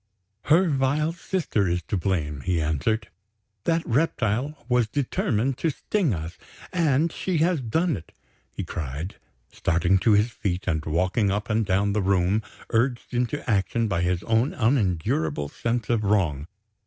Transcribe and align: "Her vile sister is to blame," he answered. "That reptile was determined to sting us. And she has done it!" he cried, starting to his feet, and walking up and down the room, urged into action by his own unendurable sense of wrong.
"Her 0.45 0.67
vile 0.67 1.13
sister 1.13 1.67
is 1.67 1.83
to 1.83 1.95
blame," 1.95 2.41
he 2.41 2.59
answered. 2.59 3.09
"That 3.65 3.85
reptile 3.85 4.65
was 4.67 4.87
determined 4.87 5.59
to 5.59 5.69
sting 5.69 6.11
us. 6.11 6.39
And 6.73 7.11
she 7.11 7.37
has 7.37 7.61
done 7.61 7.95
it!" 7.95 8.11
he 8.51 8.63
cried, 8.63 9.17
starting 9.51 9.99
to 9.99 10.13
his 10.13 10.31
feet, 10.31 10.65
and 10.65 10.83
walking 10.85 11.29
up 11.29 11.51
and 11.51 11.63
down 11.63 11.93
the 11.93 12.01
room, 12.01 12.41
urged 12.71 13.13
into 13.13 13.47
action 13.47 13.87
by 13.87 14.01
his 14.01 14.23
own 14.23 14.55
unendurable 14.55 15.49
sense 15.49 15.87
of 15.91 16.03
wrong. 16.03 16.47